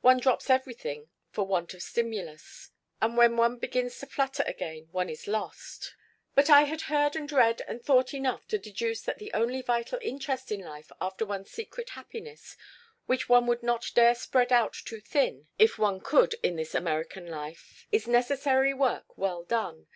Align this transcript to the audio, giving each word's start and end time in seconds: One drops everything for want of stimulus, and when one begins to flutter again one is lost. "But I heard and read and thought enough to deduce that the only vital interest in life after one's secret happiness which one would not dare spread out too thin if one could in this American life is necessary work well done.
One 0.00 0.20
drops 0.20 0.48
everything 0.48 1.08
for 1.32 1.44
want 1.44 1.74
of 1.74 1.82
stimulus, 1.82 2.70
and 3.00 3.16
when 3.16 3.36
one 3.36 3.56
begins 3.58 3.98
to 3.98 4.06
flutter 4.06 4.44
again 4.46 4.86
one 4.92 5.08
is 5.10 5.26
lost. 5.26 5.96
"But 6.36 6.48
I 6.48 6.66
heard 6.66 7.16
and 7.16 7.32
read 7.32 7.62
and 7.66 7.82
thought 7.82 8.14
enough 8.14 8.46
to 8.46 8.58
deduce 8.58 9.02
that 9.02 9.18
the 9.18 9.32
only 9.34 9.60
vital 9.60 9.98
interest 10.00 10.52
in 10.52 10.60
life 10.60 10.92
after 11.00 11.26
one's 11.26 11.50
secret 11.50 11.90
happiness 11.98 12.56
which 13.06 13.28
one 13.28 13.48
would 13.48 13.64
not 13.64 13.90
dare 13.96 14.14
spread 14.14 14.52
out 14.52 14.72
too 14.74 15.00
thin 15.00 15.48
if 15.58 15.78
one 15.80 15.98
could 16.00 16.36
in 16.44 16.54
this 16.54 16.76
American 16.76 17.26
life 17.26 17.88
is 17.90 18.06
necessary 18.06 18.72
work 18.72 19.18
well 19.18 19.42
done. 19.42 19.88